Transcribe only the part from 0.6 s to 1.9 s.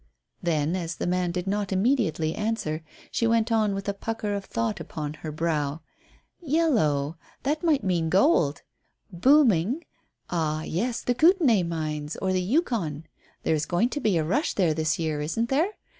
as the man did not